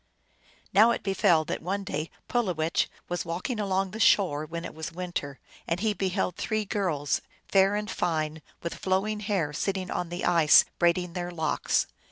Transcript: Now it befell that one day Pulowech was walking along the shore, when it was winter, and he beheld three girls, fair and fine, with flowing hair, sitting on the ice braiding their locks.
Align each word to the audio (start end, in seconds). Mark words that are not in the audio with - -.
Now 0.73 0.89
it 0.89 1.03
befell 1.03 1.45
that 1.45 1.61
one 1.61 1.83
day 1.83 2.09
Pulowech 2.27 2.89
was 3.07 3.23
walking 3.23 3.59
along 3.59 3.91
the 3.91 3.99
shore, 3.99 4.47
when 4.47 4.65
it 4.65 4.73
was 4.73 4.91
winter, 4.91 5.39
and 5.67 5.79
he 5.79 5.93
beheld 5.93 6.37
three 6.37 6.65
girls, 6.65 7.21
fair 7.47 7.75
and 7.75 7.87
fine, 7.87 8.41
with 8.63 8.73
flowing 8.73 9.19
hair, 9.19 9.53
sitting 9.53 9.91
on 9.91 10.09
the 10.09 10.25
ice 10.25 10.65
braiding 10.79 11.13
their 11.13 11.29
locks. 11.29 11.85